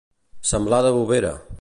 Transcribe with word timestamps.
Semblar 0.53 0.81
de 0.87 0.95
Bovera. 0.97 1.35